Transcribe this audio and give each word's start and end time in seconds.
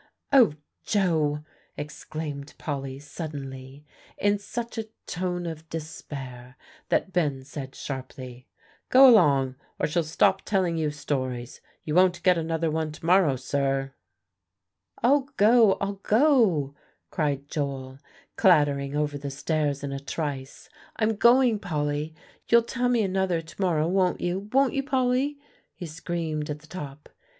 "O 0.33 0.55
Joe!" 0.83 1.43
exclaimed 1.77 2.55
Polly 2.57 2.97
suddenly, 2.97 3.85
in 4.17 4.39
such 4.39 4.79
a 4.79 4.87
tone 5.05 5.45
of 5.45 5.69
despair 5.69 6.57
that 6.89 7.13
Ben 7.13 7.43
said 7.43 7.75
sharply, 7.75 8.47
"Go 8.89 9.07
along, 9.07 9.57
or 9.77 9.85
she'll 9.85 10.01
stop 10.03 10.41
telling 10.41 10.75
you 10.75 10.89
stories. 10.89 11.61
You 11.83 11.93
won't 11.93 12.23
get 12.23 12.35
another 12.35 12.71
one 12.71 12.91
to 12.93 13.05
morrow 13.05 13.35
sir!" 13.35 13.93
"I'll 15.03 15.29
go, 15.37 15.73
I'll 15.73 15.99
go," 16.01 16.73
cried 17.11 17.47
Joel, 17.47 17.99
clattering 18.37 18.95
over 18.95 19.19
the 19.19 19.29
stairs 19.29 19.83
in 19.83 19.91
a 19.91 19.99
trice 19.99 20.67
"I'm 20.95 21.15
going, 21.15 21.59
Polly 21.59 22.15
you'll 22.47 22.63
tell 22.63 22.89
me 22.89 23.03
another 23.03 23.39
to 23.39 23.61
morrow, 23.61 23.87
won't 23.87 24.19
you 24.19 24.49
won't 24.51 24.73
you, 24.73 24.81
Polly?" 24.81 25.37
he 25.75 25.85
screamed 25.85 26.49
at 26.49 26.57
the 26.57 26.65
top. 26.67 27.07